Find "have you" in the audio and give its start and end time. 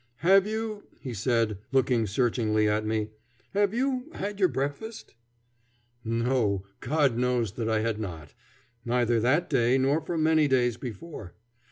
0.25-0.87, 3.53-4.09